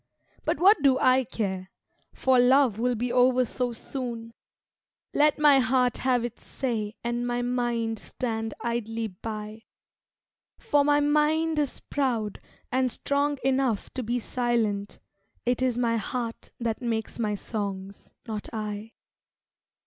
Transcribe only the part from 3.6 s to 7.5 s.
soon, Let my heart have its say and my